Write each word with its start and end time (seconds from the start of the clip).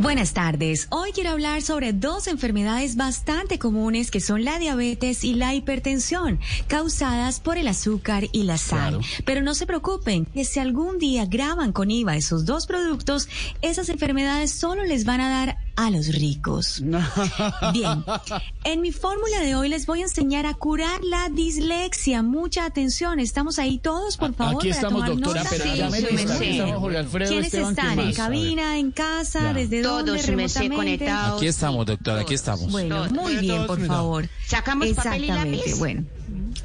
Buenas 0.00 0.32
tardes. 0.32 0.86
Hoy 0.88 1.12
quiero 1.12 1.28
hablar 1.28 1.60
sobre 1.60 1.92
dos 1.92 2.26
enfermedades 2.26 2.96
bastante 2.96 3.58
comunes 3.58 4.10
que 4.10 4.20
son 4.20 4.46
la 4.46 4.58
diabetes 4.58 5.24
y 5.24 5.34
la 5.34 5.52
hipertensión, 5.52 6.40
causadas 6.68 7.38
por 7.38 7.58
el 7.58 7.68
azúcar 7.68 8.24
y 8.32 8.44
la 8.44 8.56
sal. 8.56 9.00
Pero 9.26 9.42
no 9.42 9.52
se 9.52 9.66
preocupen, 9.66 10.24
que 10.24 10.46
si 10.46 10.58
algún 10.58 10.96
día 10.96 11.26
graban 11.26 11.72
con 11.72 11.90
IVA 11.90 12.16
esos 12.16 12.46
dos 12.46 12.66
productos, 12.66 13.28
esas 13.60 13.90
enfermedades 13.90 14.52
solo 14.52 14.84
les 14.84 15.04
van 15.04 15.20
a 15.20 15.28
dar 15.28 15.58
a 15.76 15.90
los 15.90 16.08
ricos. 16.08 16.82
Bien, 17.72 18.04
en 18.64 18.80
mi 18.80 18.92
fórmula 18.92 19.40
de 19.40 19.54
hoy 19.54 19.68
les 19.68 19.86
voy 19.86 20.00
a 20.00 20.04
enseñar 20.04 20.46
a 20.46 20.54
curar 20.54 21.02
la 21.02 21.28
dislexia. 21.30 22.22
Mucha 22.22 22.64
atención, 22.66 23.18
estamos 23.20 23.58
ahí 23.58 23.78
todos, 23.78 24.16
por 24.16 24.34
favor. 24.34 24.56
Aquí 24.56 24.68
para 24.70 24.80
estamos, 24.80 25.04
tomar 25.06 25.16
doctora, 25.20 25.42
nota. 25.44 25.56
pero 25.58 25.74
ya 25.74 25.90
me 25.90 25.98
Sí, 26.00 26.06
lista. 26.16 26.34
Aquí 26.34 26.44
sí. 26.44 26.50
estamos 26.50 26.80
Jorge 26.80 26.98
Alfredo 26.98 27.28
¿Quiénes 27.30 27.46
Esteban, 27.46 27.70
están? 27.70 27.94
¿quién 27.96 28.08
¿En 28.08 28.14
cabina, 28.14 28.78
en 28.78 28.90
casa? 28.92 29.40
Ya. 29.40 29.54
¿Desde 29.54 29.82
Todos, 29.82 29.96
dónde? 30.06 30.12
me 30.12 30.48
sé 30.48 30.60
remotamente? 30.60 30.76
conectados. 30.76 31.36
Aquí 31.38 31.46
estamos, 31.46 31.86
doctora, 31.86 32.20
aquí 32.22 32.34
estamos. 32.34 32.70
Bueno, 32.70 33.06
muy 33.10 33.36
bien, 33.36 33.66
por 33.66 33.84
favor. 33.86 34.28
¿Sacamos 34.46 34.88
papel 34.88 35.24
y 35.24 35.28
Exactamente, 35.28 35.56
lápiz? 35.66 35.78
bueno. 35.78 36.04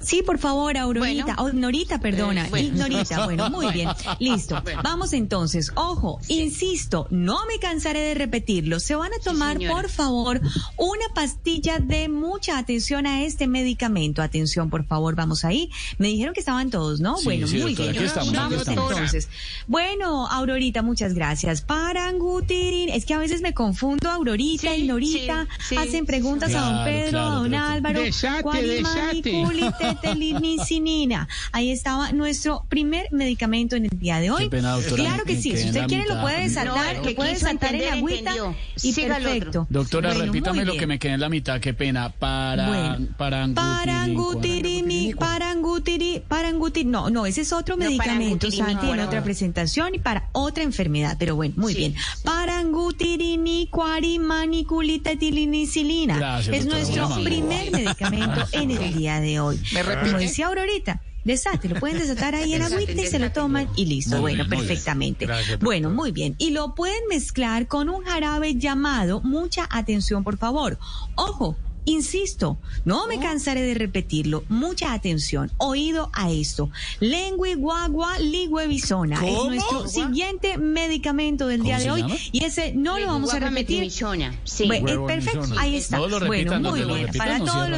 Sí, 0.00 0.22
por 0.24 0.38
favor, 0.38 0.76
Aurorita. 0.76 1.24
Bueno. 1.24 1.42
Oh, 1.42 1.52
Norita, 1.52 2.00
perdona. 2.00 2.46
Eh, 2.46 2.50
bueno. 2.50 2.66
Ignorita. 2.68 3.24
Bueno, 3.24 3.50
muy 3.50 3.70
bien. 3.72 3.88
Listo. 4.18 4.60
Bueno. 4.62 4.80
Vamos 4.82 5.12
entonces. 5.12 5.72
Ojo, 5.74 6.20
insisto, 6.28 7.06
no 7.10 7.38
me 7.46 7.58
cansaré 7.58 8.00
de 8.00 8.14
repetirlo. 8.14 8.80
Se 8.80 8.94
van 8.94 9.12
a 9.12 9.18
tomar, 9.22 9.58
por 9.68 9.88
favor, 9.88 10.40
una 10.76 11.04
pastilla 11.14 11.78
de 11.78 12.08
mucha 12.08 12.58
atención 12.58 13.06
a 13.06 13.22
este 13.24 13.46
medicamento. 13.46 14.22
Atención, 14.22 14.70
por 14.70 14.84
favor, 14.86 15.14
vamos 15.14 15.44
ahí. 15.44 15.70
Me 15.98 16.08
dijeron 16.08 16.34
que 16.34 16.40
estaban 16.40 16.70
todos, 16.70 17.00
¿no? 17.00 17.16
Sí, 17.18 17.24
bueno, 17.24 17.46
sí, 17.46 17.58
muy 17.58 17.74
doctora, 17.74 17.92
bien. 17.92 18.02
aquí 18.02 18.06
estamos, 18.06 18.28
aquí 18.28 18.36
Vamos 18.36 18.58
estamos. 18.58 18.90
entonces. 18.92 19.28
Bueno, 19.66 20.26
Aurorita, 20.28 20.82
muchas 20.82 21.14
gracias. 21.14 21.60
Parangutirin. 21.62 22.88
Es 22.88 23.04
que 23.04 23.14
a 23.14 23.18
veces 23.18 23.40
me 23.42 23.54
confundo, 23.54 24.10
Aurorita 24.10 24.74
Sí, 24.74 24.82
y 24.82 24.86
Norita. 24.86 25.46
sí, 25.60 25.66
sí. 25.70 25.76
Hacen 25.76 26.06
preguntas 26.06 26.54
a 26.54 26.60
don 26.60 26.84
Pedro, 26.84 27.10
claro, 27.10 27.26
a 27.28 27.34
don 27.36 27.54
Álvaro. 27.54 28.00
Desate. 28.00 28.82
culitetelinicinina. 29.94 31.28
Ahí 31.52 31.70
estaba 31.70 32.12
nuestro 32.12 32.64
primer 32.68 33.06
medicamento 33.12 33.76
en 33.76 33.84
el 33.86 33.98
día 33.98 34.18
de 34.20 34.30
hoy. 34.30 34.44
Qué 34.44 34.50
pena, 34.50 34.72
doctora, 34.72 34.96
claro 35.02 35.24
que 35.24 35.36
sí. 35.36 35.56
Si 35.56 35.62
en 35.62 35.68
usted 35.68 35.86
quiere 35.86 36.06
lo 36.06 36.20
puede 36.20 36.38
No, 36.38 36.42
desatar, 36.44 36.90
el 36.90 36.96
lo 36.98 37.02
que 37.08 37.14
puede 37.14 37.30
desatar 37.34 37.74
en 37.74 37.80
entender, 37.82 37.92
agüita 37.92 38.18
entendió. 38.30 38.56
y 38.82 38.92
Siga 38.92 39.16
perfecto. 39.16 39.66
Doctora, 39.70 40.10
Bueno, 40.10 40.24
repítame 40.26 40.64
lo 40.64 40.74
que 40.76 40.86
me 40.86 40.98
quedé 40.98 41.14
en 41.14 41.20
la 41.20 41.28
mitad, 41.28 41.60
qué 41.60 41.74
pena. 41.74 42.10
Para, 42.10 42.66
Bueno, 42.68 43.08
para 43.16 43.46
Parangutirini, 43.54 45.14
parangutiri, 45.14 46.22
parangutiri. 46.26 46.84
No, 46.88 47.10
no, 47.10 47.26
ese 47.26 47.42
es 47.42 47.52
otro 47.52 47.76
No, 47.76 47.84
medicamento, 47.84 48.50
Santi, 48.50 48.88
en 48.90 48.96
no. 48.96 49.04
otra 49.04 49.22
presentación 49.22 49.94
y 49.94 49.98
para 49.98 50.28
otra 50.32 50.62
enfermedad. 50.62 51.16
Pero 51.18 51.36
bueno, 51.36 51.54
muy 51.56 51.72
Sí. 51.72 51.78
bien. 51.78 51.94
Parangutirini, 52.60 53.68
cuarimaniculitetilicilina. 53.70 56.16
Gracias, 56.18 56.54
Es 56.56 56.66
nuestro 56.66 57.08
primer 57.24 57.70
medicamento 57.70 58.42
en 58.52 58.70
el 58.70 58.92
día 58.94 59.18
de 59.20 59.40
hoy. 59.40 59.58
¿Me 59.72 59.82
Como 59.82 60.18
decía 60.18 60.48
Aurorita. 60.48 61.00
Desate, 61.24 61.68
lo 61.70 61.80
pueden 61.80 61.98
desatar 61.98 62.34
ahí 62.34 62.52
en 62.54 62.60
agüita 62.62 62.92
y 62.92 63.06
se 63.06 63.18
lo 63.18 63.32
toman 63.32 63.66
y 63.76 63.86
listo. 63.86 64.16
Muy 64.16 64.20
bueno, 64.20 64.44
bien, 64.44 64.48
muy 64.48 64.56
bien. 64.56 64.68
perfectamente. 64.68 65.24
Gracias, 65.26 65.58
bueno, 65.58 65.88
muy 65.90 66.12
bien. 66.12 66.34
Y 66.38 66.50
lo 66.50 66.74
pueden 66.74 67.00
mezclar 67.08 67.66
con 67.66 67.88
un 67.88 68.04
jarabe 68.04 68.56
llamado, 68.56 69.22
mucha 69.22 69.66
atención 69.70 70.22
por 70.22 70.36
favor. 70.36 70.78
Ojo, 71.16 71.56
insisto, 71.84 72.58
no 72.84 73.06
me 73.06 73.18
cansaré 73.18 73.62
de 73.62 73.74
repetirlo. 73.74 74.44
Mucha 74.48 74.92
atención. 74.92 75.50
Oído 75.58 76.10
a 76.12 76.30
esto. 76.30 76.70
Lengui 77.00 77.54
guagua 77.54 78.18
liguevisona. 78.18 79.16
Es 79.26 79.34
¿Cómo? 79.36 79.50
nuestro 79.50 79.88
siguiente 79.88 80.58
medicamento 80.58 81.46
del 81.46 81.62
día 81.62 81.78
¿Cómo 81.78 81.84
de 81.84 81.90
hoy. 81.90 82.00
llama? 82.02 82.14
Y 82.32 82.44
ese 82.44 82.72
no 82.74 82.98
lo 82.98 83.06
vamos 83.06 83.34
a 83.34 83.38
repetir. 83.40 83.90
Sí. 84.44 84.66
Bueno, 84.66 84.88
eh, 84.88 84.98
perfecto, 85.06 85.46
ahí 85.58 85.76
está. 85.76 85.98
No 85.98 86.08
lo 86.08 86.26
bueno, 86.26 86.60
muy 86.60 86.82
bien. 86.82 87.06
repitan 87.06 87.18
Para 87.18 87.38
no 87.38 87.44
todos 87.44 87.56
cierran. 87.66 87.72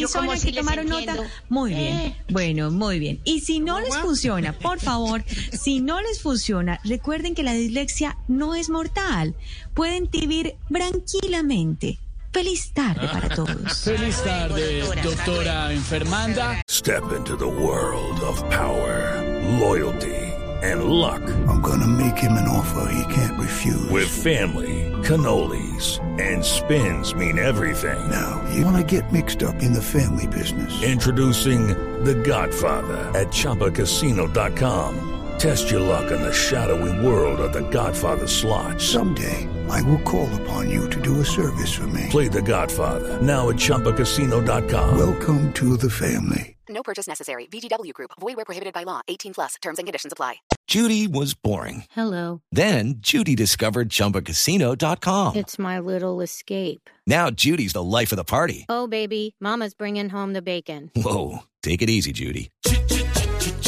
los 0.00 0.12
como 0.12 0.32
que 0.32 0.52
tomaron 0.52 0.86
entiendo. 0.92 1.22
nota, 1.22 1.30
muy 1.48 1.74
bien. 1.74 2.16
Bueno, 2.28 2.70
muy 2.70 2.98
bien. 2.98 3.20
Y 3.24 3.40
si 3.40 3.60
no 3.60 3.80
les 3.80 3.96
funciona, 3.96 4.52
por 4.52 4.80
favor, 4.90 5.24
si 5.52 5.80
no 5.80 6.00
les 6.00 6.20
funciona, 6.20 6.80
recuerden 6.84 7.34
que 7.34 7.42
la 7.42 7.52
dislexia 7.52 8.16
no 8.28 8.54
es 8.54 8.70
mortal. 8.70 9.34
Pueden 9.74 10.08
vivir 10.10 10.54
tranquilamente. 10.72 11.98
Feliz 12.32 12.70
tarde 12.72 13.08
para 13.08 13.26
ah. 13.26 13.34
todos. 13.34 13.80
Feliz 13.84 14.22
tarde, 14.22 14.80
doctora. 14.80 15.02
doctora 15.02 15.72
enfermanda. 15.72 16.62
Step 16.68 17.02
into 17.12 17.36
the 17.36 17.48
world 17.48 18.20
of 18.20 18.38
power, 18.50 19.20
loyalty, 19.58 20.16
and 20.62 20.84
luck. 20.84 21.22
I'm 21.48 21.60
gonna 21.60 21.88
make 21.88 22.16
him 22.16 22.32
an 22.32 22.46
offer 22.46 22.92
he 22.92 23.02
can't 23.12 23.38
refuse. 23.38 23.90
With 23.90 24.08
family, 24.08 24.92
cannolis, 25.02 25.98
and 26.20 26.44
spins 26.44 27.14
mean 27.14 27.38
everything. 27.38 27.98
now, 28.08 28.40
you 28.54 28.64
wanna 28.64 28.84
get 28.84 29.12
mixed 29.12 29.42
up 29.42 29.62
in 29.62 29.72
the 29.72 29.82
family 29.82 30.26
business. 30.28 30.82
Introducing 30.82 31.68
The 32.04 32.14
Godfather 32.14 33.10
at 33.18 33.28
ChumbaCasino.com. 33.28 35.19
Test 35.40 35.70
your 35.70 35.80
luck 35.80 36.10
in 36.12 36.20
the 36.20 36.34
shadowy 36.34 36.92
world 37.02 37.40
of 37.40 37.54
The 37.54 37.66
Godfather 37.70 38.26
slot. 38.26 38.78
Someday, 38.78 39.48
I 39.70 39.80
will 39.80 40.02
call 40.02 40.28
upon 40.42 40.68
you 40.68 40.86
to 40.90 41.00
do 41.00 41.22
a 41.22 41.24
service 41.24 41.72
for 41.72 41.86
me. 41.86 42.08
Play 42.10 42.28
The 42.28 42.42
Godfather 42.42 43.22
now 43.22 43.48
at 43.48 43.56
ChumbaCasino.com. 43.56 44.98
Welcome 44.98 45.50
to 45.54 45.78
the 45.78 45.88
family. 45.88 46.58
No 46.68 46.82
purchase 46.82 47.08
necessary. 47.08 47.46
VGW 47.46 47.94
Group. 47.94 48.10
Void 48.20 48.36
were 48.36 48.44
prohibited 48.44 48.74
by 48.74 48.82
law. 48.82 49.00
18 49.08 49.32
plus. 49.32 49.54
Terms 49.62 49.78
and 49.78 49.86
conditions 49.86 50.12
apply. 50.12 50.36
Judy 50.66 51.08
was 51.08 51.32
boring. 51.32 51.84
Hello. 51.92 52.42
Then 52.52 52.96
Judy 52.98 53.34
discovered 53.34 53.88
ChumbaCasino.com. 53.88 55.36
It's 55.36 55.58
my 55.58 55.78
little 55.78 56.20
escape. 56.20 56.90
Now 57.06 57.30
Judy's 57.30 57.72
the 57.72 57.82
life 57.82 58.12
of 58.12 58.16
the 58.16 58.24
party. 58.24 58.66
Oh, 58.68 58.86
baby, 58.86 59.36
Mama's 59.40 59.72
bringing 59.72 60.10
home 60.10 60.34
the 60.34 60.42
bacon. 60.42 60.90
Whoa, 60.94 61.38
take 61.62 61.80
it 61.80 61.88
easy, 61.88 62.12
Judy. 62.12 62.50